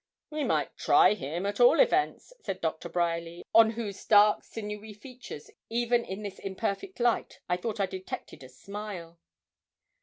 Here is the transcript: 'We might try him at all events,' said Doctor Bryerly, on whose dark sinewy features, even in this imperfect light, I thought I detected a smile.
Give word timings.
'We 0.31 0.45
might 0.45 0.75
try 0.77 1.13
him 1.13 1.45
at 1.45 1.59
all 1.59 1.79
events,' 1.79 2.33
said 2.41 2.59
Doctor 2.59 2.89
Bryerly, 2.89 3.45
on 3.53 3.69
whose 3.73 4.03
dark 4.03 4.43
sinewy 4.43 4.95
features, 4.95 5.51
even 5.69 6.03
in 6.05 6.23
this 6.23 6.39
imperfect 6.39 6.99
light, 6.99 7.39
I 7.47 7.55
thought 7.57 7.79
I 7.79 7.85
detected 7.85 8.41
a 8.41 8.49
smile. 8.49 9.19